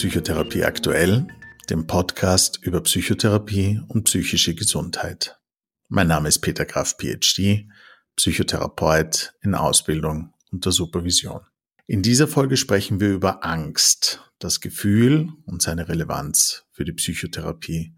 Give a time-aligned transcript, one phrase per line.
[0.00, 1.26] Psychotherapie aktuell,
[1.68, 5.38] dem Podcast über Psychotherapie und psychische Gesundheit.
[5.90, 7.68] Mein Name ist Peter Graf, PhD,
[8.16, 11.42] Psychotherapeut in Ausbildung unter Supervision.
[11.86, 17.94] In dieser Folge sprechen wir über Angst, das Gefühl und seine Relevanz für die Psychotherapie.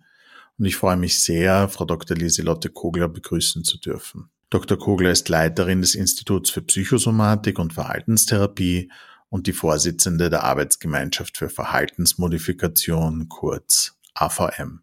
[0.59, 2.16] Und ich freue mich sehr, Frau Dr.
[2.16, 4.29] Lieselotte Kogler begrüßen zu dürfen.
[4.50, 4.77] Dr.
[4.77, 8.91] Kogler ist Leiterin des Instituts für Psychosomatik und Verhaltenstherapie
[9.32, 14.82] und die Vorsitzende der Arbeitsgemeinschaft für Verhaltensmodifikation, kurz AVM.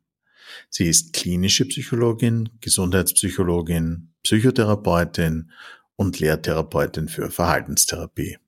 [0.71, 5.51] Sie ist klinische Psychologin, Gesundheitspsychologin, Psychotherapeutin
[5.95, 8.39] und Lehrtherapeutin für Verhaltenstherapie.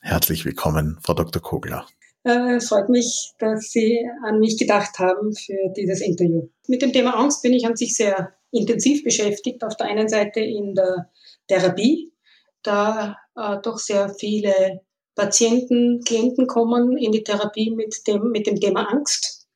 [0.00, 1.42] Herzlich willkommen, Frau Dr.
[1.42, 1.86] Kogler.
[2.24, 6.48] Äh, es freut mich, dass Sie an mich gedacht haben für dieses Interview.
[6.68, 9.62] Mit dem Thema Angst bin ich an sich sehr intensiv beschäftigt.
[9.62, 11.10] Auf der einen Seite in der
[11.48, 12.14] Therapie,
[12.62, 14.80] da äh, doch sehr viele
[15.14, 19.46] Patienten, Klienten kommen in die Therapie mit dem, mit dem Thema Angst.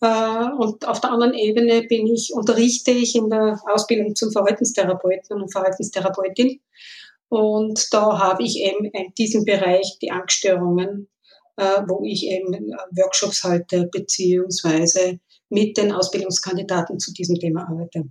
[0.00, 5.42] Äh, und auf der anderen Ebene bin ich, unterrichte ich in der Ausbildung zum Verhaltenstherapeuten
[5.42, 6.60] und Verhaltenstherapeutin.
[7.28, 11.08] Und da habe ich eben in diesem Bereich die Angststörungen,
[11.56, 15.20] äh, wo ich eben Workshops halte, beziehungsweise
[15.50, 18.04] mit den Ausbildungskandidaten zu diesem Thema arbeite.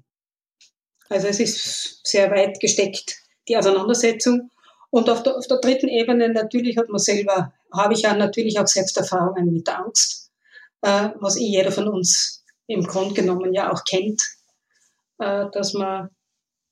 [1.10, 4.52] Also es ist sehr weit gesteckt, die Auseinandersetzung.
[4.98, 8.60] Und auf der, auf der dritten Ebene natürlich hat man selber, habe ich ja natürlich
[8.60, 10.32] auch selbst Erfahrungen mit der Angst,
[10.82, 14.24] äh, was eh jeder von uns im Grunde genommen ja auch kennt,
[15.20, 16.10] äh, dass man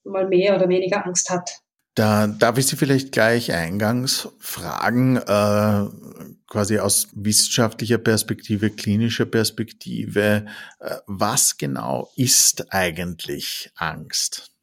[0.05, 1.51] mal mehr oder weniger Angst hat.
[1.93, 5.85] Da darf ich Sie vielleicht gleich eingangs fragen, äh,
[6.47, 10.47] quasi aus wissenschaftlicher Perspektive, klinischer Perspektive,
[10.79, 14.54] äh, was genau ist eigentlich Angst?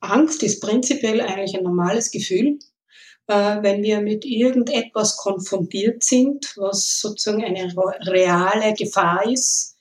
[0.00, 2.58] Angst ist prinzipiell eigentlich ein normales Gefühl,
[3.26, 7.72] äh, wenn wir mit irgendetwas konfrontiert sind, was sozusagen eine
[8.06, 9.76] reale Gefahr ist,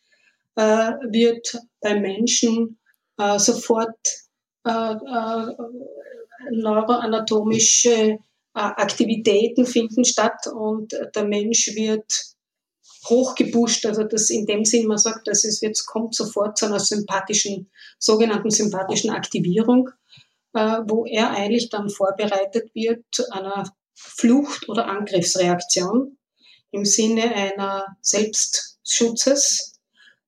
[0.56, 2.78] äh, wird beim Menschen
[3.18, 3.98] äh, sofort
[6.52, 8.20] neuroanatomische
[8.54, 12.36] Aktivitäten finden statt und der Mensch wird
[13.08, 16.80] hochgepusht, also das in dem Sinn, man sagt, dass es jetzt kommt sofort zu einer
[16.80, 19.90] sympathischen, sogenannten sympathischen Aktivierung
[20.88, 26.18] wo er eigentlich dann vorbereitet wird zu einer Flucht- oder Angriffsreaktion
[26.72, 29.80] im Sinne einer Selbstschutzes,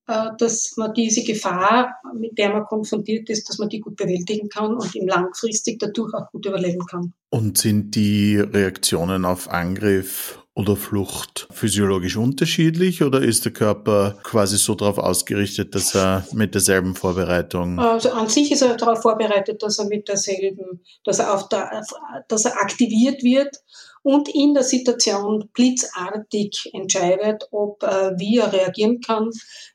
[0.07, 4.49] äh, dass man diese Gefahr, mit der man konfrontiert ist, dass man die gut bewältigen
[4.49, 7.13] kann und im langfristig dadurch auch gut überleben kann.
[7.29, 14.57] Und sind die Reaktionen auf Angriff oder Flucht physiologisch unterschiedlich oder ist der Körper quasi
[14.57, 17.79] so darauf ausgerichtet, dass er mit derselben Vorbereitung?
[17.79, 21.83] Also an sich ist er darauf vorbereitet, dass er mit derselben, dass er auf der,
[22.27, 23.55] dass er aktiviert wird
[24.03, 29.29] und in der Situation blitzartig entscheidet, ob, äh, wie er reagieren kann,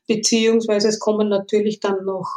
[0.05, 2.27] beziehungsweise es kommen natürlich dann noch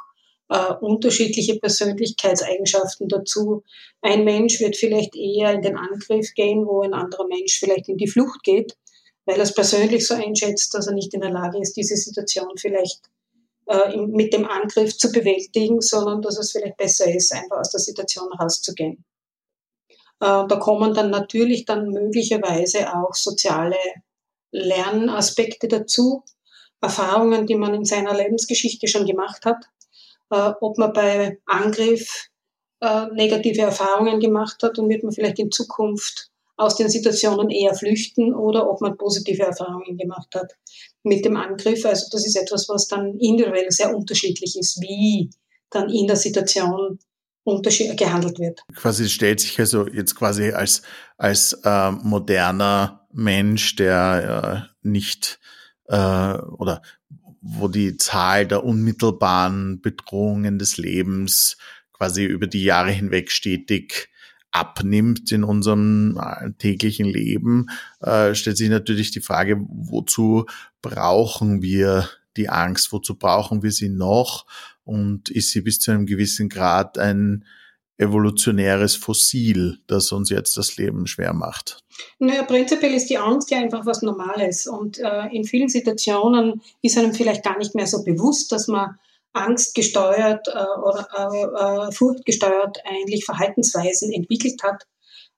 [0.50, 3.62] äh, unterschiedliche Persönlichkeitseigenschaften dazu.
[4.03, 7.97] Ein Mensch wird vielleicht eher in den Angriff gehen, wo ein anderer Mensch vielleicht in
[7.97, 8.77] die Flucht geht,
[9.25, 12.50] weil er es persönlich so einschätzt, dass er nicht in der Lage ist, diese Situation
[12.56, 13.00] vielleicht
[13.66, 17.81] äh, mit dem Angriff zu bewältigen, sondern dass es vielleicht besser ist, einfach aus der
[17.81, 19.05] Situation rauszugehen.
[20.19, 23.78] Äh, da kommen dann natürlich dann möglicherweise auch soziale
[24.50, 26.25] Lernaspekte dazu,
[26.81, 29.66] Erfahrungen, die man in seiner Lebensgeschichte schon gemacht hat,
[30.31, 32.29] äh, ob man bei Angriff
[32.81, 37.75] äh, negative Erfahrungen gemacht hat und wird man vielleicht in Zukunft aus den Situationen eher
[37.75, 40.53] flüchten oder ob man positive Erfahrungen gemacht hat
[41.03, 41.85] mit dem Angriff.
[41.87, 45.31] Also das ist etwas, was dann individuell sehr unterschiedlich ist, wie
[45.71, 46.99] dann in der Situation
[47.45, 48.63] gehandelt wird.
[48.77, 50.83] Quasi stellt sich also jetzt quasi als,
[51.17, 55.41] als äh, moderner Mensch, der äh, nicht
[55.89, 56.83] äh, oder
[57.41, 61.57] wo die Zahl der unmittelbaren Bedrohungen des Lebens
[61.92, 64.09] quasi über die Jahre hinweg stetig
[64.53, 67.66] abnimmt in unserem äh, täglichen Leben,
[68.01, 70.47] äh, stellt sich natürlich die Frage, wozu
[70.83, 74.47] brauchen wir die Angst, wozu brauchen wir sie noch?
[74.84, 77.45] Und ist sie bis zu einem gewissen Grad ein
[78.01, 81.85] evolutionäres Fossil, das uns jetzt das Leben schwer macht?
[82.19, 86.97] Naja, prinzipiell ist die Angst ja einfach was Normales und äh, in vielen Situationen ist
[86.97, 88.99] einem vielleicht gar nicht mehr so bewusst, dass man
[89.33, 94.87] angstgesteuert äh, oder äh, äh, furchtgesteuert eigentlich Verhaltensweisen entwickelt hat,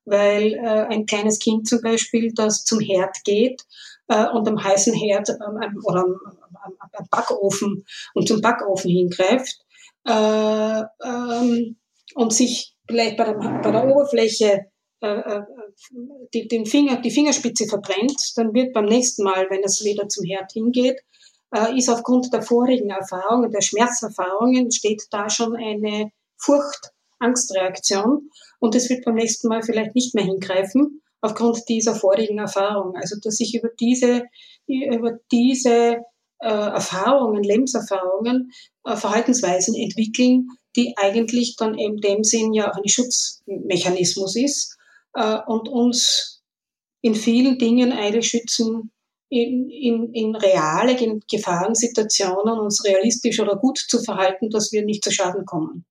[0.05, 3.63] weil äh, ein kleines Kind zum Beispiel, das zum Herd geht
[4.09, 6.17] äh, und am heißen Herd ähm, oder am,
[6.63, 9.59] am, am, Backofen und zum Backofen hingreift
[10.07, 11.77] äh, ähm,
[12.15, 14.67] und sich vielleicht bei der, bei der Oberfläche
[15.01, 15.41] äh,
[16.33, 20.25] die, den Finger, die Fingerspitze verbrennt, dann wird beim nächsten Mal, wenn es wieder zum
[20.25, 21.01] Herd hingeht,
[21.55, 28.75] äh, ist aufgrund der vorigen Erfahrungen, der Schmerzerfahrungen, steht da schon eine Furcht, Angstreaktion und
[28.75, 32.97] es wird beim nächsten Mal vielleicht nicht mehr hingreifen aufgrund dieser vorigen Erfahrung.
[32.97, 34.25] Also dass sich über diese,
[34.67, 36.03] über diese
[36.41, 38.51] äh, Erfahrungen, Lebenserfahrungen,
[38.85, 44.79] äh, Verhaltensweisen entwickeln, die eigentlich dann in dem Sinn ja auch ein Schutzmechanismus ist
[45.15, 46.43] äh, und uns
[47.01, 48.93] in vielen Dingen eigentlich schützen,
[49.29, 50.95] in, in, in reale
[51.31, 55.87] Gefahrensituationen uns realistisch oder gut zu verhalten, dass wir nicht zu Schaden kommen.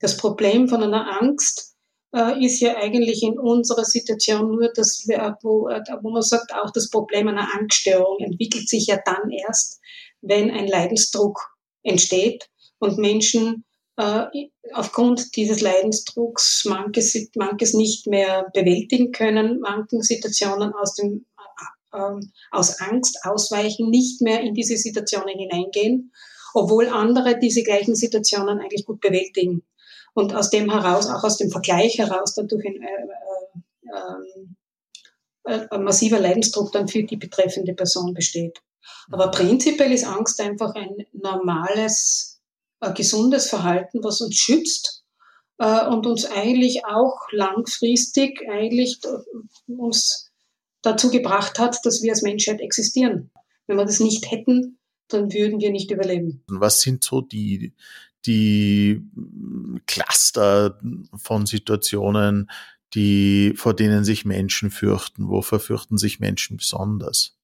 [0.00, 1.74] Das Problem von einer Angst
[2.14, 6.52] äh, ist ja eigentlich in unserer Situation nur, dass wir, wo, äh, wo man sagt,
[6.52, 9.80] auch das Problem einer Angststörung entwickelt sich ja dann erst,
[10.20, 11.38] wenn ein Leidensdruck
[11.82, 13.64] entsteht und Menschen
[13.96, 14.24] äh,
[14.72, 22.32] aufgrund dieses Leidensdrucks manches, manches nicht mehr bewältigen können, manchen Situationen aus dem äh, ähm,
[22.50, 26.12] aus Angst ausweichen, nicht mehr in diese Situationen hineingehen,
[26.54, 29.62] obwohl andere diese gleichen Situationen eigentlich gut bewältigen.
[30.14, 32.88] Und aus dem heraus, auch aus dem Vergleich heraus, dadurch ein, äh,
[35.44, 38.60] äh, äh, ein massiver Leidensdruck dann für die betreffende Person besteht.
[39.10, 42.33] Aber prinzipiell ist Angst einfach ein normales
[42.92, 45.04] gesundes Verhalten, was uns schützt
[45.58, 50.30] äh, und uns eigentlich auch langfristig eigentlich äh, uns
[50.82, 53.30] dazu gebracht hat, dass wir als Menschheit existieren.
[53.66, 54.78] Wenn wir das nicht hätten,
[55.08, 56.42] dann würden wir nicht überleben.
[56.48, 57.72] Was sind so die,
[58.26, 59.02] die
[59.86, 60.78] Cluster
[61.16, 62.50] von Situationen,
[62.94, 65.28] die, vor denen sich Menschen fürchten?
[65.28, 67.36] Wovor fürchten sich Menschen besonders?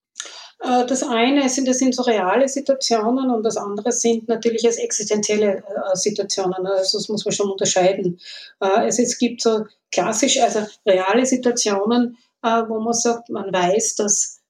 [0.60, 4.76] Äh, das eine sind, das sind so reale Situationen und das andere sind natürlich als
[4.76, 6.66] existenzielle äh, Situationen.
[6.66, 8.20] Also das muss man schon unterscheiden.
[8.60, 14.40] Äh, es, es gibt so klassisch, also reale Situationen, wo man sagt, man weiß, dass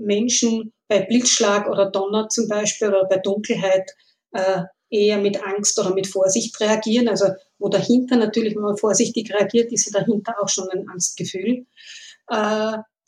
[0.00, 3.94] Menschen bei Blitzschlag oder Donner zum Beispiel oder bei Dunkelheit
[4.90, 7.08] eher mit Angst oder mit Vorsicht reagieren.
[7.08, 7.28] Also
[7.58, 11.64] wo dahinter natürlich, wenn man vorsichtig reagiert, ist ja dahinter auch schon ein Angstgefühl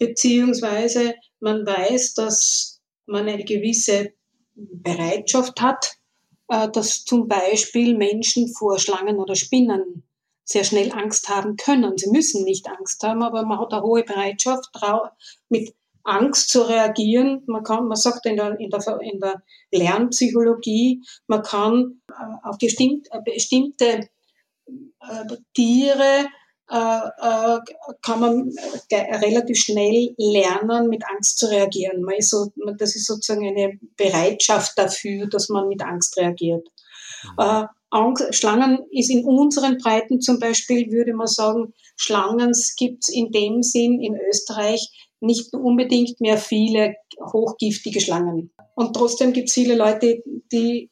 [0.02, 4.12] beziehungsweise man weiß, dass man eine gewisse
[4.54, 5.96] Bereitschaft hat,
[6.48, 10.02] äh, dass zum Beispiel Menschen vor Schlangen oder Spinnen
[10.44, 11.96] sehr schnell Angst haben können.
[11.96, 14.70] Sie müssen nicht Angst haben, aber man hat eine hohe Bereitschaft,
[15.48, 15.72] mit
[16.02, 17.44] Angst zu reagieren.
[17.46, 22.58] Man kann, man sagt in der, in der, in der Lernpsychologie, man kann äh, auf
[22.58, 24.08] bestimmte,
[24.66, 26.26] äh, Tiere
[26.72, 28.52] kann man
[28.90, 32.02] relativ schnell lernen, mit Angst zu reagieren.
[32.02, 36.66] Man ist so, das ist sozusagen eine Bereitschaft dafür, dass man mit Angst reagiert.
[37.24, 37.44] Mhm.
[37.44, 43.14] Äh, Angst, Schlangen ist in unseren Breiten zum Beispiel, würde man sagen, Schlangen gibt es
[43.14, 44.90] in dem Sinn in Österreich
[45.20, 48.50] nicht unbedingt mehr viele hochgiftige Schlangen.
[48.74, 50.90] Und trotzdem gibt es viele Leute, die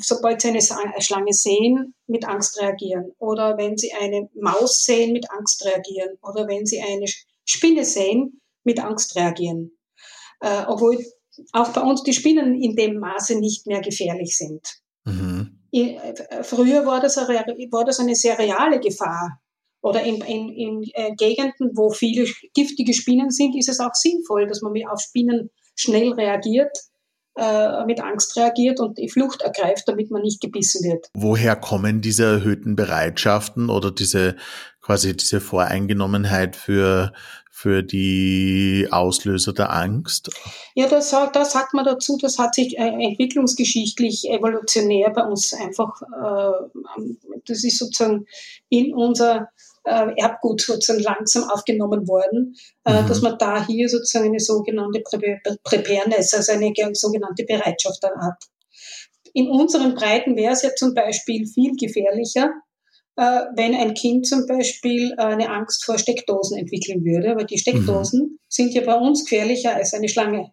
[0.00, 3.12] sobald sie eine Schlange sehen, mit Angst reagieren.
[3.18, 6.16] Oder wenn sie eine Maus sehen, mit Angst reagieren.
[6.22, 7.06] Oder wenn sie eine
[7.44, 9.72] Spinne sehen, mit Angst reagieren.
[10.40, 11.04] Äh, obwohl
[11.52, 14.80] auch bei uns die Spinnen in dem Maße nicht mehr gefährlich sind.
[15.04, 15.58] Mhm.
[15.72, 19.40] Äh, früher war das, eine, sehr reale Gefahr.
[19.80, 24.46] Oder in, in, in äh, Gegenden, wo viele giftige Spinnen sind, ist es auch sinnvoll,
[24.46, 26.76] dass man auf Spinnen schnell reagiert
[27.86, 31.08] mit Angst reagiert und die Flucht ergreift, damit man nicht gebissen wird.
[31.14, 34.36] Woher kommen diese erhöhten Bereitschaften oder diese
[34.82, 37.12] quasi diese Voreingenommenheit für
[37.62, 40.30] für die Auslöser der Angst?
[40.74, 46.02] Ja, das, das sagt man dazu, das hat sich äh, entwicklungsgeschichtlich, evolutionär bei uns einfach,
[46.02, 47.02] äh,
[47.46, 48.26] das ist sozusagen
[48.68, 49.50] in unser
[49.84, 53.08] äh, Erbgut sozusagen langsam aufgenommen worden, äh, mhm.
[53.08, 58.44] dass man da hier sozusagen eine sogenannte Preparedness, also eine sogenannte Bereitschaft dann hat.
[59.34, 62.50] In unseren Breiten wäre es ja zum Beispiel viel gefährlicher,
[63.16, 68.20] äh, wenn ein Kind zum Beispiel eine Angst vor Steckdosen entwickeln würde, weil die Steckdosen
[68.20, 68.38] mhm.
[68.48, 70.52] sind ja bei uns gefährlicher als eine Schlange.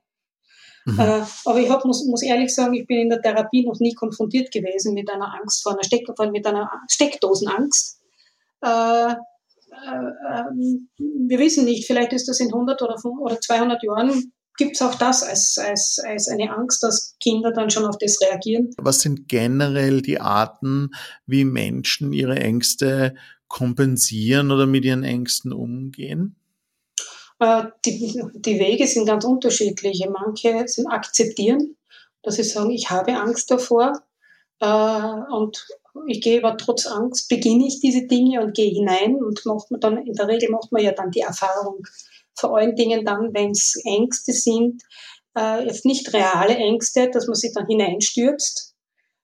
[0.85, 0.99] Mhm.
[0.99, 3.93] Äh, aber ich hab, muss, muss ehrlich sagen, ich bin in der Therapie noch nie
[3.93, 7.99] konfrontiert gewesen mit einer Angst vor einer Steck, mit einer Steckdosenangst.
[8.61, 9.15] Äh, äh,
[10.35, 14.81] ähm, wir wissen nicht, vielleicht ist das in 100 oder, oder 200 Jahren gibt es
[14.81, 18.71] auch das als, als, als eine Angst, dass Kinder dann schon auf das reagieren.
[18.77, 20.91] Was sind generell die Arten,
[21.25, 23.15] wie Menschen ihre Ängste
[23.47, 26.35] kompensieren oder mit ihren Ängsten umgehen?
[27.39, 30.09] Äh, die, die Wege sind ganz unterschiedliche.
[30.09, 31.77] Manche sind akzeptieren,
[32.21, 34.03] dass sie sagen, ich habe Angst davor
[34.61, 35.67] und
[36.07, 39.79] ich gehe aber trotz Angst, beginne ich diese Dinge und gehe hinein und macht man
[39.79, 41.83] dann, in der Regel macht man ja dann die Erfahrung,
[42.35, 44.83] vor allen Dingen dann, wenn es Ängste sind,
[45.37, 48.75] äh, jetzt nicht reale Ängste, dass man sich dann hineinstürzt,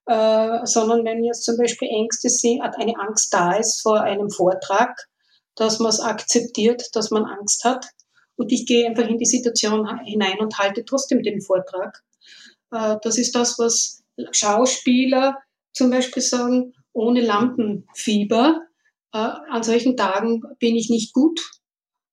[0.06, 5.08] äh, sondern wenn jetzt zum Beispiel Ängste sind, eine Angst da ist vor einem Vortrag,
[5.56, 7.88] dass man es akzeptiert, dass man Angst hat.
[8.38, 12.04] Und ich gehe einfach in die Situation hinein und halte trotzdem den Vortrag.
[12.72, 15.38] Äh, das ist das, was Schauspieler
[15.74, 18.62] zum Beispiel sagen, ohne Lampenfieber,
[19.14, 21.40] äh, an solchen Tagen bin ich nicht gut.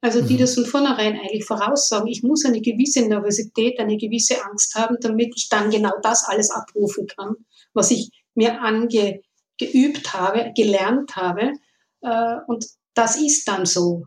[0.01, 0.39] Also die mhm.
[0.39, 5.33] das von vornherein eigentlich voraussagen, ich muss eine gewisse Nervosität, eine gewisse Angst haben, damit
[5.37, 7.37] ich dann genau das alles abrufen kann,
[7.73, 11.53] was ich mir angeübt habe, gelernt habe.
[12.01, 14.05] Äh, und das ist dann so.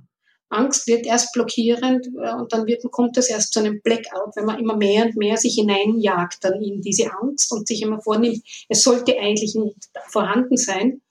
[0.55, 4.45] Angst wird erst blockierend äh, und dann wird, kommt es erst zu einem Blackout, wenn
[4.45, 8.41] man immer mehr und mehr sich hineinjagt dann in diese Angst und sich immer vornimmt,
[8.69, 11.01] es sollte eigentlich nicht vorhanden sein.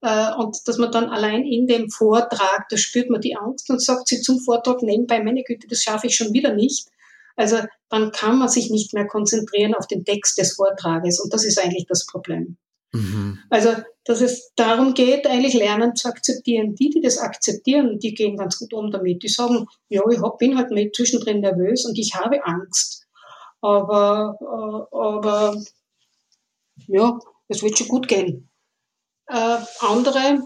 [0.00, 3.82] Äh, und dass man dann allein in dem Vortrag, da spürt man die Angst und
[3.82, 6.88] sagt sie zum Vortrag nebenbei, meine Güte, das schaffe ich schon wieder nicht.
[7.36, 7.58] Also
[7.88, 11.58] dann kann man sich nicht mehr konzentrieren auf den Text des Vortrages und das ist
[11.58, 12.56] eigentlich das Problem.
[12.92, 13.38] Mhm.
[13.48, 13.70] Also,
[14.04, 16.74] dass es darum geht, eigentlich Lernen zu akzeptieren.
[16.74, 19.22] Die, die das akzeptieren, die gehen ganz gut um damit.
[19.22, 23.06] Die sagen, ja, ich bin halt mit zwischendrin nervös und ich habe Angst.
[23.60, 25.62] Aber, äh, aber
[26.88, 27.18] ja,
[27.48, 28.50] es wird schon gut gehen.
[29.28, 30.42] Äh, andere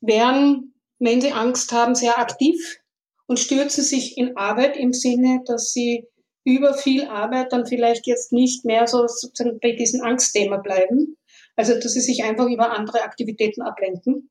[0.00, 2.78] werden, wenn sie Angst haben, sehr aktiv
[3.26, 6.06] und stürzen sich in Arbeit im Sinne, dass sie
[6.44, 11.18] über viel Arbeit dann vielleicht jetzt nicht mehr so sozusagen bei diesem Angstthema bleiben,
[11.58, 14.30] also, dass sie sich einfach über andere Aktivitäten ablenken.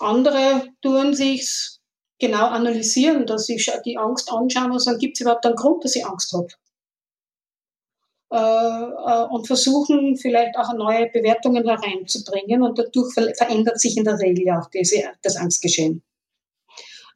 [0.00, 1.80] Andere tun sich
[2.18, 5.96] genau analysieren, dass sie die Angst anschauen und sagen, gibt es überhaupt einen Grund, dass
[5.96, 6.48] ich Angst habe?
[8.32, 14.18] Äh, äh, und versuchen vielleicht auch neue Bewertungen hereinzubringen und dadurch verändert sich in der
[14.18, 16.02] Regel auch diese, das Angstgeschehen.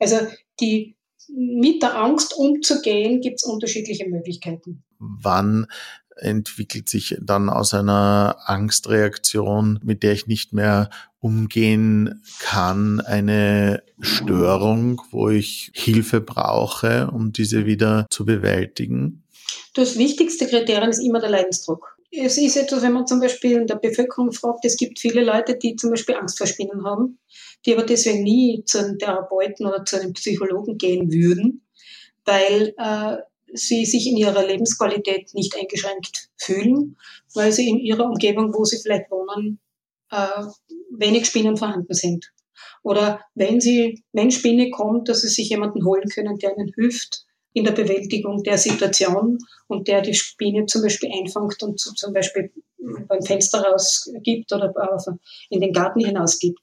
[0.01, 0.19] Also
[0.61, 0.97] die,
[1.29, 4.85] mit der Angst umzugehen, gibt es unterschiedliche Möglichkeiten.
[4.99, 5.67] Wann
[6.17, 10.91] entwickelt sich dann aus einer Angstreaktion, mit der ich nicht mehr
[11.21, 19.25] umgehen kann, eine Störung, wo ich Hilfe brauche, um diese wieder zu bewältigen?
[19.75, 21.97] Das wichtigste Kriterium ist immer der Leidensdruck.
[22.11, 25.57] Es ist etwas, wenn man zum Beispiel in der Bevölkerung fragt, es gibt viele Leute,
[25.57, 27.19] die zum Beispiel Angst vor Spinnen haben,
[27.65, 31.67] die aber deswegen nie zu einem Therapeuten oder zu einem Psychologen gehen würden,
[32.27, 33.17] weil äh,
[33.53, 36.97] sie sich in ihrer Lebensqualität nicht eingeschränkt fühlen,
[37.35, 39.61] weil sie in ihrer Umgebung, wo sie vielleicht wohnen,
[40.11, 40.45] äh,
[40.91, 42.33] wenig Spinnen vorhanden sind.
[42.83, 47.25] Oder wenn sie, wenn Spinne kommt, dass sie sich jemanden holen können, der ihnen hilft
[47.53, 52.51] in der Bewältigung der Situation und der die Spinne zum Beispiel einfängt und zum Beispiel
[53.09, 54.73] beim Fenster rausgibt oder
[55.51, 56.61] in den Garten hinausgibt.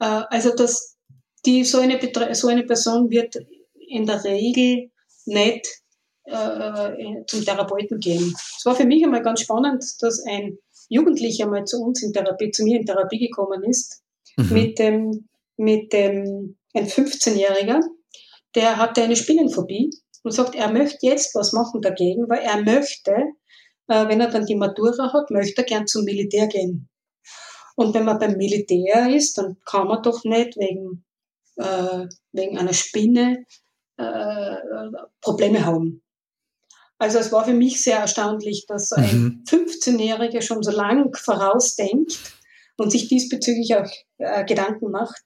[0.00, 0.96] Äh, also dass
[1.46, 1.98] die, so eine,
[2.34, 3.36] so eine Person wird
[3.88, 4.90] in der Regel
[5.26, 5.68] nicht
[6.24, 8.34] äh, zum Therapeuten gehen.
[8.58, 12.50] Es war für mich einmal ganz spannend, dass ein Jugendlicher mal zu uns in Therapie,
[12.50, 14.02] zu mir in Therapie gekommen ist,
[14.36, 14.52] mhm.
[14.52, 17.80] mit dem, mit dem, ein 15-Jähriger,
[18.54, 19.90] der hatte eine Spinnenphobie
[20.22, 23.12] und sagt, er möchte jetzt was machen dagegen, weil er möchte,
[23.88, 26.88] äh, wenn er dann die Matura hat, möchte er gern zum Militär gehen.
[27.76, 31.04] Und wenn man beim Militär ist, dann kann man doch nicht wegen,
[31.56, 33.44] äh, wegen einer Spinne
[33.96, 34.56] äh,
[35.20, 36.03] Probleme haben.
[36.98, 39.44] Also es war für mich sehr erstaunlich, dass ein mhm.
[39.48, 42.18] 15-Jähriger schon so lang vorausdenkt
[42.76, 45.22] und sich diesbezüglich auch äh, Gedanken macht.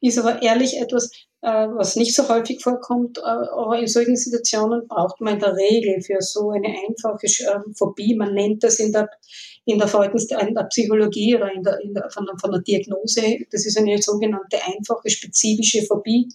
[0.00, 1.10] Ist aber ehrlich etwas,
[1.42, 5.54] äh, was nicht so häufig vorkommt, äh, aber in solchen Situationen braucht man in der
[5.56, 9.10] Regel für so eine einfache äh, Phobie, man nennt das in der,
[9.66, 13.38] in der, in der Psychologie oder in der, in der, von, der, von der Diagnose,
[13.50, 16.28] das ist eine sogenannte einfache spezifische Phobie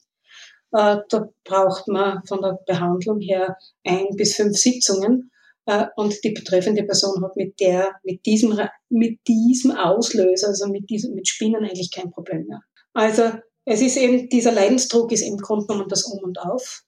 [0.75, 5.31] da braucht man von der Behandlung her ein bis fünf Sitzungen.
[5.65, 10.89] Äh, und die betreffende Person hat mit der, mit diesem, mit diesem Auslöser, also mit
[10.89, 12.61] diesem, mit Spinnen eigentlich kein Problem mehr.
[12.93, 13.31] Also,
[13.65, 16.83] es ist eben, dieser Leidensdruck ist im Grunde genommen das Um und Auf.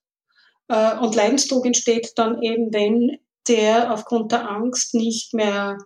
[0.67, 3.17] Äh, und Leidensdruck entsteht dann eben, wenn
[3.47, 5.77] der aufgrund der Angst nicht mehr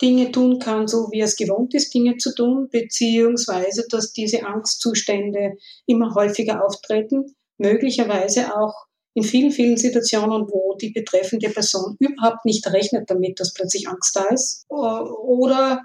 [0.00, 5.54] Dinge tun kann, so wie es gewohnt ist, Dinge zu tun, beziehungsweise dass diese Angstzustände
[5.86, 8.74] immer häufiger auftreten, möglicherweise auch
[9.14, 14.14] in vielen, vielen Situationen, wo die betreffende Person überhaupt nicht rechnet damit, dass plötzlich Angst
[14.14, 14.66] da ist.
[14.68, 15.80] Oder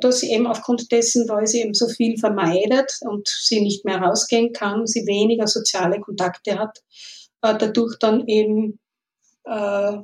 [0.00, 3.98] dass sie eben aufgrund dessen, weil sie eben so viel vermeidet und sie nicht mehr
[3.98, 6.78] rausgehen kann, sie weniger soziale Kontakte hat,
[7.42, 8.78] äh, dadurch dann eben
[9.44, 9.96] äh,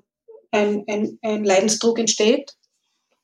[0.50, 2.52] ein, ein, ein Leidensdruck entsteht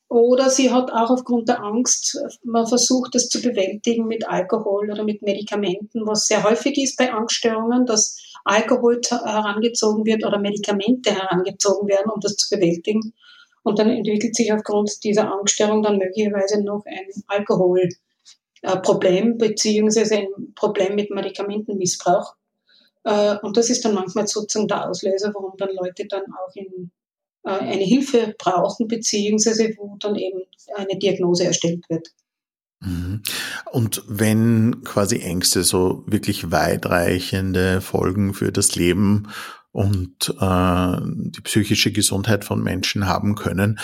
[0.09, 5.03] Oder sie hat auch aufgrund der Angst, man versucht das zu bewältigen mit Alkohol oder
[5.03, 11.87] mit Medikamenten, was sehr häufig ist bei Angststörungen, dass Alkohol herangezogen wird oder Medikamente herangezogen
[11.87, 13.13] werden, um das zu bewältigen.
[13.61, 20.95] Und dann entwickelt sich aufgrund dieser Angststörung dann möglicherweise noch ein Alkoholproblem beziehungsweise ein Problem
[20.95, 22.33] mit Medikamentenmissbrauch.
[23.03, 26.65] Äh, und das ist dann manchmal sozusagen der Auslöser, warum dann Leute dann auch in
[26.65, 26.87] äh,
[27.43, 30.41] eine Hilfe brauchen, beziehungsweise wo dann eben
[30.75, 32.09] eine Diagnose erstellt wird.
[32.81, 33.21] Mhm.
[33.71, 39.27] Und wenn quasi Ängste so wirklich weitreichende Folgen für das Leben
[39.71, 43.79] und äh, die psychische Gesundheit von Menschen haben können,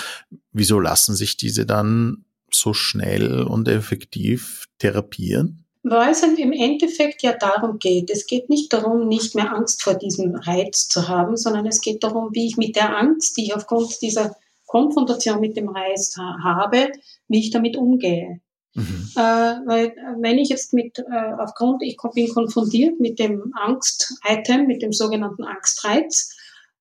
[0.52, 5.65] wieso lassen sich diese dann so schnell und effektiv therapieren?
[5.88, 8.10] Weil es im Endeffekt ja darum geht.
[8.10, 12.04] Es geht nicht darum, nicht mehr Angst vor diesem Reiz zu haben, sondern es geht
[12.04, 16.92] darum, wie ich mit der Angst, die ich aufgrund dieser Konfrontation mit dem Reiz habe,
[17.28, 18.42] wie ich damit umgehe.
[18.74, 19.10] Mhm.
[19.16, 24.82] Äh, weil wenn ich jetzt mit äh, aufgrund, ich bin konfrontiert mit dem Angst-Item, mit
[24.82, 26.35] dem sogenannten Angstreiz,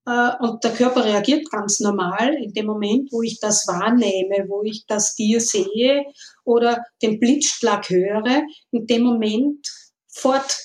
[0.06, 4.84] und der Körper reagiert ganz normal in dem Moment, wo ich das wahrnehme, wo ich
[4.87, 6.04] das Tier sehe
[6.44, 9.66] oder den Blitzschlag höre, in dem Moment
[10.08, 10.58] fort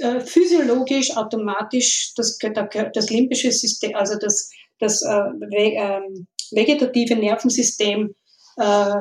[0.00, 2.38] äh, physiologisch automatisch das,
[2.94, 6.00] das limbische System, also das, das äh, äh,
[6.50, 8.14] vegetative Nervensystem
[8.56, 8.94] äh,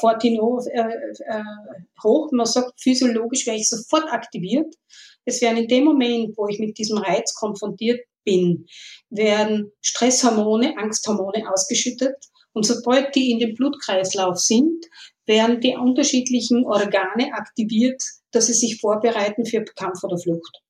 [0.00, 1.42] Fortino äh, äh,
[2.02, 2.30] hoch.
[2.32, 4.74] Man sagt, physiologisch wäre ich sofort aktiviert.
[5.24, 8.66] Es wären in dem Moment, wo ich mit diesem Reiz konfrontiert bin,
[9.10, 12.16] werden Stresshormone, Angsthormone ausgeschüttet.
[12.52, 14.84] Und sobald die in dem Blutkreislauf sind,
[15.26, 20.60] werden die unterschiedlichen Organe aktiviert, dass sie sich vorbereiten für Kampf oder Flucht.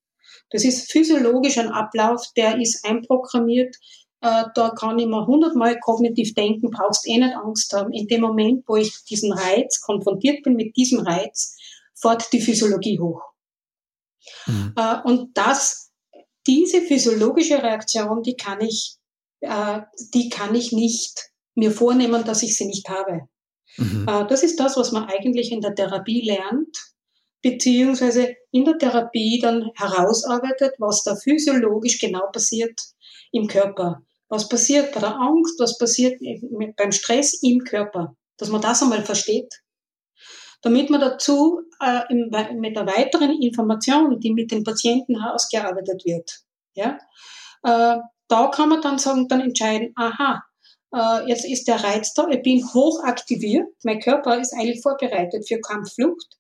[0.51, 3.75] Das ist physiologisch ein Ablauf, der ist einprogrammiert.
[4.21, 7.93] Äh, da kann ich mir hundertmal kognitiv denken, brauchst eh nicht Angst haben.
[7.93, 11.57] In dem Moment, wo ich diesen Reiz konfrontiert bin mit diesem Reiz,
[11.95, 13.23] fährt die Physiologie hoch.
[14.47, 14.75] Mhm.
[14.77, 15.84] Äh, und das
[16.47, 18.97] diese physiologische Reaktion, die kann ich,
[19.41, 19.81] äh,
[20.13, 23.23] die kann ich nicht mir vornehmen, dass ich sie nicht habe.
[23.77, 24.07] Mhm.
[24.09, 26.95] Äh, das ist das, was man eigentlich in der Therapie lernt,
[27.43, 32.79] beziehungsweise in der Therapie dann herausarbeitet, was da physiologisch genau passiert
[33.33, 34.03] im Körper.
[34.29, 36.21] Was passiert bei der Angst, was passiert
[36.77, 38.17] beim Stress im Körper.
[38.39, 39.64] Dass man das einmal versteht
[40.65, 46.41] damit man dazu äh, im, mit der weiteren Information, die mit dem Patienten ausgearbeitet wird,
[46.75, 46.99] ja,
[47.63, 47.99] äh,
[48.29, 50.43] da kann man dann sagen, dann entscheiden, aha,
[50.95, 55.47] äh, jetzt ist der Reiz da, ich bin hoch aktiviert, mein Körper ist eigentlich vorbereitet
[55.47, 56.39] für Kampfflucht,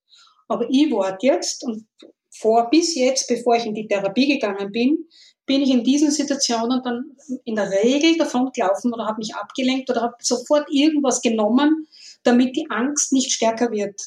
[0.48, 1.86] aber ich warte jetzt und
[2.30, 5.06] vor bis jetzt, bevor ich in die Therapie gegangen bin,
[5.46, 9.90] bin ich in diesen Situationen dann in der Regel davon gelaufen oder habe mich abgelenkt
[9.90, 11.86] oder habe sofort irgendwas genommen,
[12.24, 14.00] damit die Angst nicht stärker wird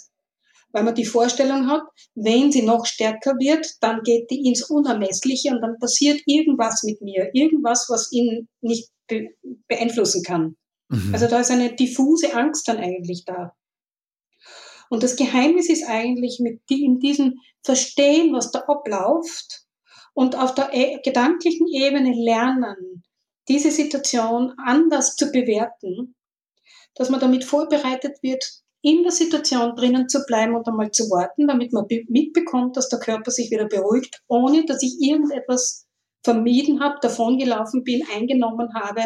[0.71, 1.83] weil man die Vorstellung hat,
[2.15, 7.01] wenn sie noch stärker wird, dann geht die ins Unermessliche und dann passiert irgendwas mit
[7.01, 9.29] mir, irgendwas, was ihn nicht be
[9.67, 10.55] beeinflussen kann.
[10.89, 11.13] Mhm.
[11.13, 13.53] Also da ist eine diffuse Angst dann eigentlich da.
[14.89, 19.65] Und das Geheimnis ist eigentlich mit die, in diesem Verstehen, was da abläuft
[20.13, 23.03] und auf der e gedanklichen Ebene lernen,
[23.47, 26.15] diese Situation anders zu bewerten,
[26.97, 28.43] dass man damit vorbereitet wird,
[28.81, 32.99] in der Situation drinnen zu bleiben und einmal zu warten, damit man mitbekommt, dass der
[32.99, 35.87] Körper sich wieder beruhigt, ohne dass ich irgendetwas
[36.23, 39.05] vermieden habe, davongelaufen bin, eingenommen habe,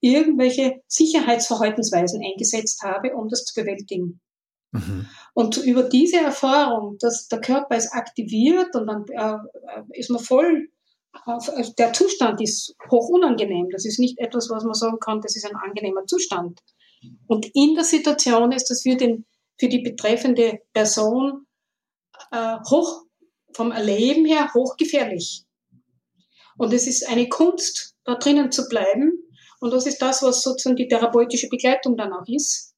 [0.00, 4.20] irgendwelche Sicherheitsverhaltensweisen eingesetzt habe, um das zu bewältigen.
[4.72, 5.06] Mhm.
[5.34, 10.68] Und über diese Erfahrung, dass der Körper ist aktiviert und dann äh, ist man voll,
[11.26, 13.68] äh, der Zustand ist hoch unangenehm.
[13.70, 16.60] Das ist nicht etwas, was man sagen kann, das ist ein angenehmer Zustand.
[17.26, 19.26] Und in der Situation ist das für, den,
[19.58, 21.46] für die betreffende Person
[22.30, 23.04] äh, hoch,
[23.54, 25.44] vom Erleben her hochgefährlich.
[26.56, 29.12] Und es ist eine Kunst, da drinnen zu bleiben.
[29.60, 32.74] Und das ist das, was sozusagen die therapeutische Begleitung dann auch ist.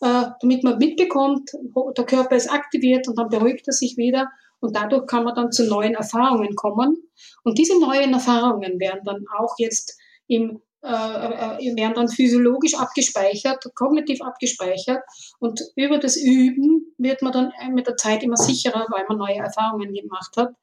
[0.00, 1.50] Äh, damit man mitbekommt,
[1.96, 4.30] der Körper ist aktiviert und dann beruhigt er sich wieder.
[4.60, 6.96] Und dadurch kann man dann zu neuen Erfahrungen kommen.
[7.44, 15.02] Und diese neuen Erfahrungen werden dann auch jetzt im werden dann physiologisch abgespeichert, kognitiv abgespeichert
[15.38, 19.36] und über das Üben wird man dann mit der Zeit immer sicherer, weil man neue
[19.36, 20.54] Erfahrungen gemacht hat.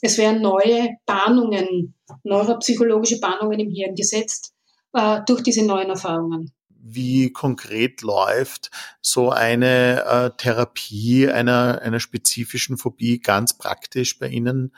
[0.00, 4.54] Es werden neue Bahnungen, neuropsychologische Bahnungen im Hirn gesetzt
[4.92, 6.52] äh, durch diese neuen Erfahrungen.
[6.68, 8.70] Wie konkret läuft
[9.02, 14.72] so eine äh, Therapie einer, einer spezifischen Phobie ganz praktisch bei Ihnen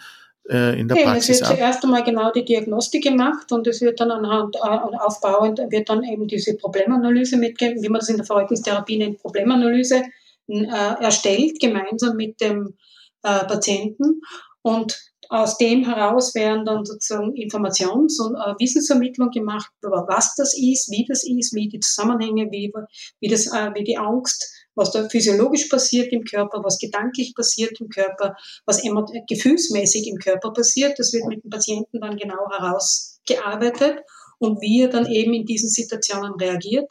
[0.50, 1.56] äh, in der Eben, Praxis Es wird ab?
[1.56, 6.02] zuerst einmal genau die Diagnostik gemacht und es wird dann anhand äh, aufbauend wird dann
[6.04, 10.02] eben diese Problemanalyse mitgeben, wie man das in der Verhaltenstherapie nennt, Problemanalyse
[10.48, 10.64] äh,
[11.00, 12.74] erstellt, gemeinsam mit dem
[13.22, 14.20] äh, Patienten.
[14.62, 20.54] Und aus dem heraus werden dann sozusagen Informations- und äh, Wissensvermittlung gemacht, über was das
[20.54, 22.72] ist, wie das ist, wie die Zusammenhänge, wie,
[23.20, 27.78] wie, das, äh, wie die Angst, was da physiologisch passiert im Körper, was gedanklich passiert
[27.80, 28.82] im Körper, was
[29.28, 30.98] gefühlsmäßig im Körper passiert.
[30.98, 33.98] Das wird mit dem Patienten dann genau herausgearbeitet
[34.38, 36.90] und wie er dann eben in diesen Situationen reagiert.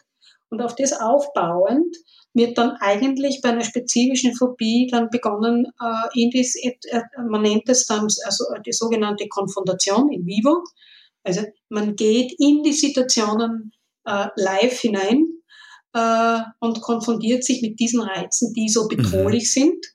[0.49, 1.95] Und auf das aufbauend
[2.35, 8.03] wird dann eigentlich bei einer spezifischen Phobie dann begonnen, äh, äh, man nennt es dann
[8.03, 10.63] also die sogenannte Konfrontation in vivo.
[11.23, 13.71] Also man geht in die Situationen
[14.05, 15.38] äh, live hinein
[15.99, 19.61] äh, und konfrontiert sich mit diesen Reizen, die so bedrohlich mhm.
[19.61, 19.85] sind,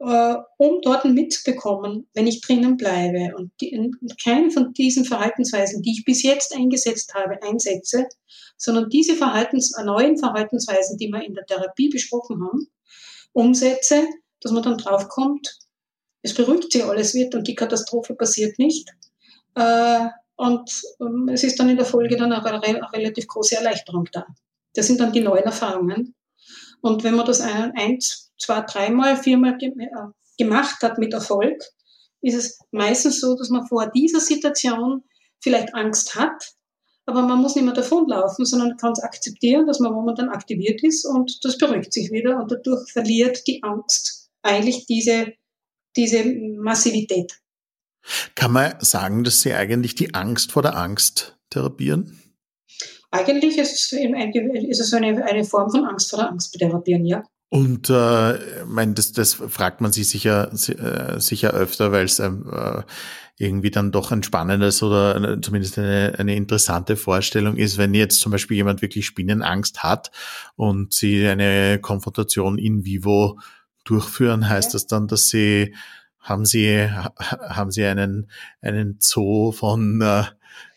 [0.00, 5.82] äh, um dort mitzubekommen, wenn ich drinnen bleibe und, die, und keine von diesen Verhaltensweisen,
[5.82, 8.06] die ich bis jetzt eingesetzt habe, einsetze,
[8.56, 12.68] sondern diese Verhaltens, neuen Verhaltensweisen, die wir in der Therapie besprochen haben,
[13.32, 14.06] umsetze,
[14.40, 15.58] dass man dann draufkommt,
[16.22, 18.88] es beruhigt sich alles wird und die Katastrophe passiert nicht.
[19.54, 23.56] Äh, und ähm, es ist dann in der Folge dann auch eine, eine relativ große
[23.56, 24.26] Erleichterung da.
[24.74, 26.14] Das sind dann die neuen Erfahrungen.
[26.80, 29.78] Und wenn man das ein, eins, zwei, dreimal, viermal äh,
[30.36, 31.62] gemacht hat mit Erfolg,
[32.20, 35.02] ist es meistens so, dass man vor dieser Situation
[35.40, 36.54] vielleicht Angst hat,
[37.06, 41.04] aber man muss nicht mehr davonlaufen, sondern kann es akzeptieren, dass man momentan aktiviert ist
[41.04, 45.34] und das beruhigt sich wieder und dadurch verliert die Angst eigentlich diese,
[45.96, 47.40] diese Massivität.
[48.34, 52.20] Kann man sagen, dass Sie eigentlich die Angst vor der Angst therapieren?
[53.14, 57.22] Eigentlich ist es, ist es eine, eine Form von Angst vor der Angst therapieren, ja.
[57.48, 62.50] Und äh, mein, das, das fragt man sich sicher, äh, sicher öfter, weil es ähm,
[62.52, 62.82] äh,
[63.38, 68.18] irgendwie dann doch ein spannendes oder eine, zumindest eine, eine interessante Vorstellung ist, wenn jetzt
[68.18, 70.10] zum Beispiel jemand wirklich Spinnenangst hat
[70.56, 73.38] und sie eine Konfrontation in vivo
[73.84, 74.72] durchführen, heißt ja.
[74.72, 75.72] das dann, dass sie
[76.18, 78.28] haben sie haben sie einen
[78.60, 80.24] einen Zoo von äh,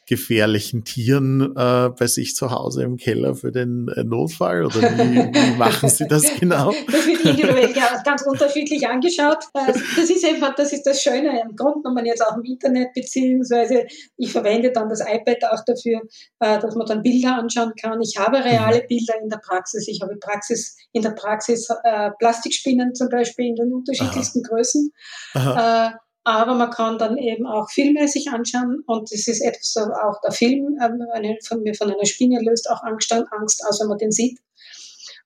[0.07, 4.65] gefährlichen Tieren äh, bei sich zu Hause im Keller für den äh, Notfall?
[4.65, 6.73] Oder wie, wie machen Sie das genau?
[6.87, 9.39] Das wird individuell ganz unterschiedlich angeschaut.
[9.53, 12.93] Äh, das ist einfach, das ist das Schöne im Grunde genommen jetzt auch im Internet,
[12.93, 16.01] beziehungsweise ich verwende dann das iPad auch dafür,
[16.39, 18.01] äh, dass man dann Bilder anschauen kann.
[18.01, 18.87] Ich habe reale mhm.
[18.87, 19.87] Bilder in der Praxis.
[19.89, 24.55] Ich habe Praxis, in der Praxis äh, Plastikspinnen zum Beispiel in den unterschiedlichsten Aha.
[24.55, 24.91] Größen.
[25.33, 25.99] Aha.
[26.27, 30.33] Aber man kann dann eben auch Filme sich anschauen und das ist etwas, auch der
[30.33, 33.97] Film ähm, eine, von, mir von einer Spinne löst auch Angst, Angst aus, wenn man
[33.97, 34.37] den sieht.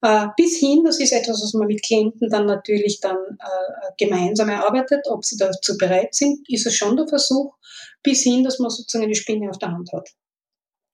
[0.04, 4.50] Äh, bis hin, das ist etwas, was man mit Klienten dann natürlich dann äh, gemeinsam
[4.50, 7.56] erarbeitet, ob sie dazu bereit sind, ist es schon der Versuch,
[8.04, 10.08] bis hin, dass man sozusagen eine Spinne auf der Hand hat.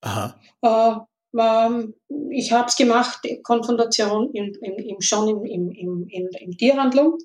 [0.00, 0.40] Aha.
[0.62, 1.94] Äh, ähm,
[2.30, 7.18] ich habe es gemacht, Konfrontation im, im, im, schon im, im, im, in, in Tierhandlung.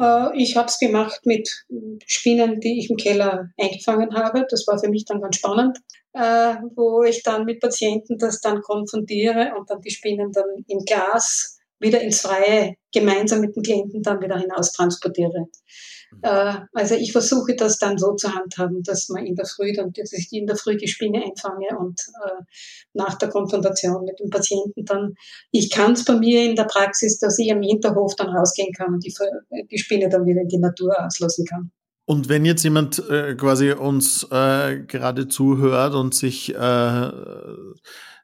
[0.00, 1.64] Äh, ich habe es gemacht mit
[2.06, 4.46] Spinnen, die ich im Keller eingefangen habe.
[4.48, 5.78] Das war für mich dann ganz spannend,
[6.12, 10.78] äh, wo ich dann mit Patienten das dann konfrontiere und dann die Spinnen dann im
[10.80, 15.48] Glas wieder ins Freie gemeinsam mit den Klienten dann wieder hinaus transportiere.
[16.20, 19.92] Äh, also ich versuche das dann so zu handhaben, dass man in der Früh dann,
[19.92, 22.42] dass ich in der Früh die Spinne einfange und äh,
[22.92, 25.14] nach der Konfrontation mit dem Patienten dann,
[25.50, 28.94] ich kann es bei mir in der Praxis, dass ich am Hinterhof dann rausgehen kann
[28.94, 29.14] und die,
[29.70, 31.70] die Spinne dann wieder in die Natur auslassen kann.
[32.04, 37.10] Und wenn jetzt jemand äh, quasi uns äh, gerade zuhört und sich äh,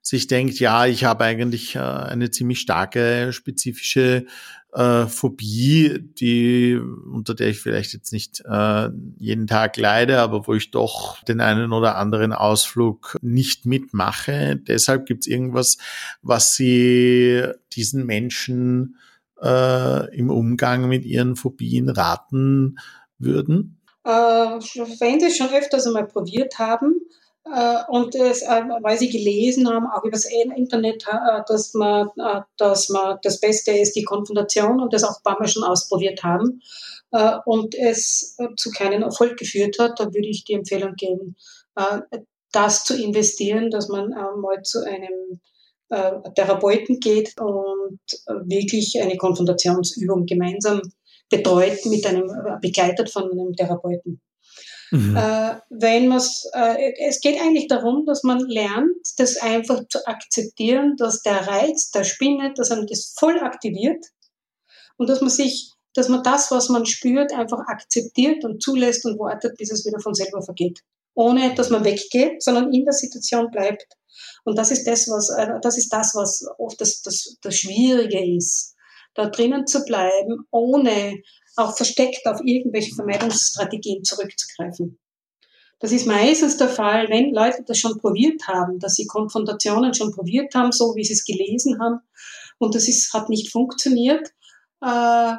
[0.09, 4.27] sich denkt, ja, ich habe eigentlich äh, eine ziemlich starke spezifische
[4.72, 10.54] äh, Phobie, die, unter der ich vielleicht jetzt nicht äh, jeden Tag leide, aber wo
[10.54, 14.57] ich doch den einen oder anderen Ausflug nicht mitmache.
[14.57, 15.78] Deshalb gibt es irgendwas,
[16.22, 18.96] was Sie diesen Menschen
[19.42, 22.76] äh, im Umgang mit ihren Phobien raten
[23.18, 23.81] würden?
[24.04, 27.00] Äh, wenn Sie schon öfters einmal probiert haben,
[27.88, 32.08] und das, äh, weil sie gelesen haben, auch über das Internet, äh, dass man,
[32.56, 36.22] dass man das Beste ist die Konfrontation und das auch ein paar Mal schon ausprobiert
[36.22, 36.61] haben
[37.46, 41.37] und es zu keinem Erfolg geführt hat, dann würde ich die Empfehlung geben,
[42.52, 45.40] das zu investieren, dass man mal zu einem
[46.34, 47.98] Therapeuten geht und
[48.44, 50.82] wirklich eine Konfrontationsübung gemeinsam
[51.30, 52.30] betreut mit einem,
[52.61, 54.20] begleitet von einem Therapeuten.
[54.90, 55.16] Mhm.
[55.16, 61.22] Äh, wenn äh, es geht eigentlich darum, dass man lernt, das einfach zu akzeptieren, dass
[61.22, 64.05] der Reiz der Spinne, dass man das voll aktiviert
[64.96, 69.18] und dass man sich dass man das, was man spürt, einfach akzeptiert und zulässt und
[69.18, 70.81] wartet, bis es wieder von selber vergeht.
[71.14, 73.85] Ohne, dass man weggeht, sondern in der Situation bleibt.
[74.44, 78.24] Und das ist das, was, äh, das ist das, was oft das, das, das Schwierige
[78.37, 78.77] ist.
[79.14, 81.20] Da drinnen zu bleiben, ohne
[81.59, 84.99] auch versteckt auf irgendwelche Vermeidungsstrategien zurückzugreifen.
[85.81, 90.12] Das ist meistens der Fall, wenn Leute das schon probiert haben, dass sie Konfrontationen schon
[90.12, 92.01] probiert haben, so wie sie es gelesen haben,
[92.59, 94.29] und das ist, hat nicht funktioniert,
[94.81, 95.35] äh,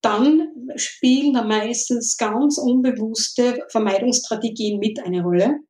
[0.00, 5.60] dann spielen da meistens ganz unbewusste Vermeidungsstrategien mit eine Rolle.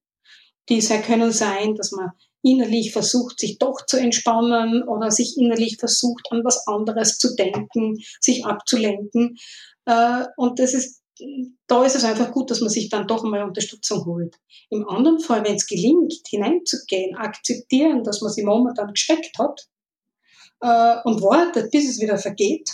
[0.68, 2.10] Die können sein, dass man
[2.42, 7.98] innerlich versucht, sich doch zu entspannen oder sich innerlich versucht, an was anderes zu denken,
[8.20, 9.36] sich abzulenken.
[9.88, 11.02] Äh, und das ist,
[11.66, 14.36] da ist es einfach gut, dass man sich dann doch mal Unterstützung holt.
[14.68, 19.66] Im anderen Fall, wenn es gelingt, hineinzugehen, akzeptieren, dass man sich momentan geschreckt hat
[20.60, 22.70] äh, und wartet, bis es wieder vergeht,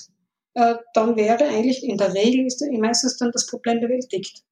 [0.54, 4.42] äh, dann wäre eigentlich in der Regel ist meistens dann das Problem bewältigt.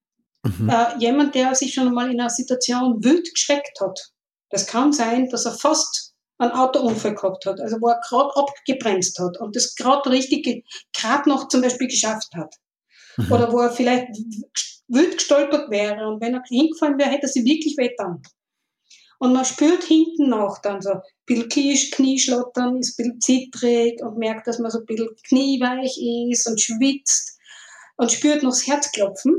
[0.44, 0.72] Mhm.
[0.98, 4.12] jemand, der sich schon einmal in einer Situation wild geschreckt hat,
[4.51, 6.12] das kann sein, dass er fast
[6.42, 11.28] einen Autounfall gehabt hat, also wo er gerade abgebremst hat und das gerade richtig, gerade
[11.28, 12.55] noch zum Beispiel geschafft hat.
[13.16, 13.33] Mhm.
[13.33, 14.09] Oder wo er vielleicht
[14.88, 18.22] wild gestolpert wäre und wenn er hingefallen wäre, hätte er sich wirklich wehtan.
[19.18, 24.18] Und man spürt hinten noch dann so ein bisschen Knieschlottern, ist ein bisschen zittrig und
[24.18, 25.96] merkt, dass man so ein bisschen knieweich
[26.31, 27.38] ist und schwitzt
[27.96, 29.37] und spürt noch das Herzklopfen.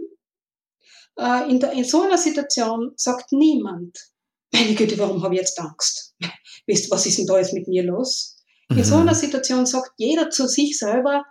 [1.18, 4.13] Äh, in, der, in so einer Situation sagt niemand,
[4.54, 6.16] meine Güte, warum habe ich jetzt Angst?
[6.68, 8.38] Wisst, was ist denn da jetzt mit mir los?
[8.70, 8.84] In mhm.
[8.84, 11.24] so einer Situation sagt jeder zu sich selber,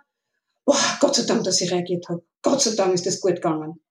[0.65, 2.23] oh, Gott sei Dank, dass ich reagiert habe.
[2.41, 3.81] Gott sei Dank ist das gut gegangen.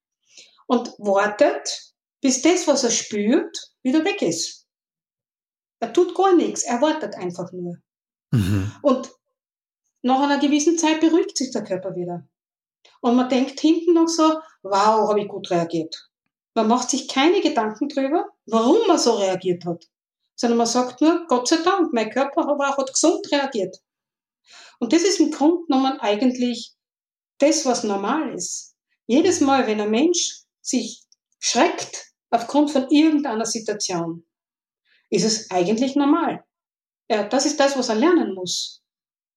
[0.66, 4.66] Und wartet, bis das, was er spürt, wieder weg ist.
[5.80, 7.76] Er tut gar nichts, er wartet einfach nur.
[8.30, 8.72] Mhm.
[8.82, 9.10] Und
[10.02, 12.28] nach einer gewissen Zeit beruhigt sich der Körper wieder.
[13.00, 16.08] Und man denkt hinten noch so, wow, habe ich gut reagiert.
[16.54, 19.84] Man macht sich keine Gedanken drüber, warum man so reagiert hat,
[20.34, 23.78] sondern man sagt nur, Gott sei Dank, mein Körper hat gesund reagiert.
[24.78, 26.74] Und das ist im Grunde genommen eigentlich
[27.38, 28.74] das, was normal ist.
[29.06, 31.04] Jedes Mal, wenn ein Mensch sich
[31.38, 34.24] schreckt aufgrund von irgendeiner Situation,
[35.10, 36.44] ist es eigentlich normal.
[37.08, 38.82] Ja, das ist das, was er lernen muss.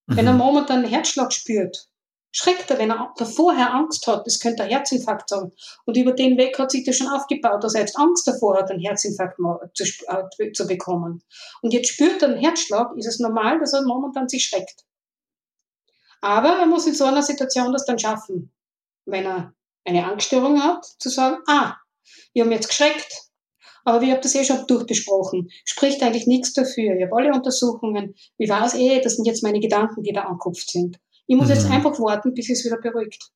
[0.08, 0.18] Mhm.
[0.18, 0.40] Wenn er mhm.
[0.40, 1.90] momentan einen Herzschlag spürt,
[2.36, 5.54] schreckt er, wenn er vorher Angst hat, das könnte ein Herzinfarkt sein.
[5.86, 8.70] Und über den Weg hat sich das schon aufgebaut, dass er jetzt Angst davor hat,
[8.70, 9.40] einen Herzinfarkt
[9.74, 11.24] zu, äh, zu bekommen.
[11.62, 14.84] Und jetzt spürt er einen Herzschlag, ist es normal, dass er momentan sich schreckt.
[16.20, 18.52] Aber er muss in so einer Situation das dann schaffen,
[19.06, 19.54] wenn er
[19.86, 21.76] eine Angststörung hat, zu sagen, ah,
[22.34, 23.30] ich habe jetzt geschreckt,
[23.86, 25.50] aber wir haben das eh schon durchbesprochen.
[25.64, 26.98] Spricht eigentlich nichts dafür.
[26.98, 28.16] Ich habe alle Untersuchungen.
[28.38, 29.00] Wie war es eh?
[29.00, 31.00] Das sind jetzt meine Gedanken, die da ankupft sind.
[31.28, 31.54] Ich muss mhm.
[31.54, 33.32] jetzt einfach warten, bis es wieder beruhigt.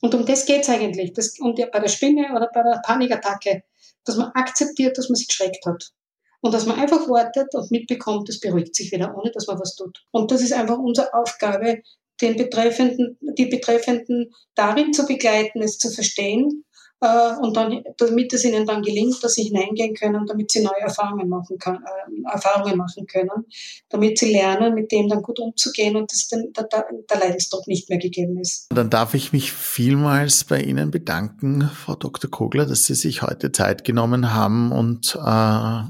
[0.00, 1.12] Und um das geht's eigentlich.
[1.12, 3.64] Das, um die, bei der Spinne oder bei der Panikattacke,
[4.04, 5.92] dass man akzeptiert, dass man sich geschreckt hat.
[6.40, 9.74] Und dass man einfach wartet und mitbekommt, es beruhigt sich wieder, ohne dass man was
[9.74, 10.04] tut.
[10.12, 11.82] Und das ist einfach unsere Aufgabe,
[12.20, 16.64] den Betreffenden, die Betreffenden darin zu begleiten, es zu verstehen
[17.00, 20.80] äh, und dann, damit es ihnen dann gelingt, dass sie hineingehen können, damit sie neue
[20.80, 23.46] Erfahrungen machen, kann, äh, Erfahrungen machen können,
[23.88, 26.66] damit sie lernen, mit dem dann gut umzugehen und dass dann der,
[27.08, 28.66] der Leidensdruck nicht mehr gegeben ist.
[28.70, 32.30] Dann darf ich mich vielmals bei Ihnen bedanken, Frau Dr.
[32.30, 35.82] Kogler, dass Sie sich heute Zeit genommen haben und äh,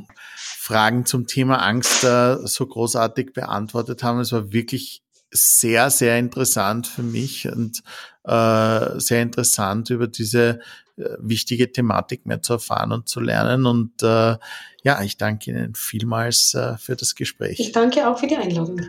[0.68, 4.20] Fragen zum Thema Angst äh, so großartig beantwortet haben.
[4.20, 7.82] Es war wirklich sehr, sehr interessant für mich und
[8.24, 10.60] äh, sehr interessant über diese
[10.96, 13.66] äh, wichtige Thematik mehr zu erfahren und zu lernen.
[13.66, 14.36] Und äh,
[14.82, 17.60] ja, ich danke Ihnen vielmals äh, für das Gespräch.
[17.60, 18.80] Ich danke auch für die Einladung.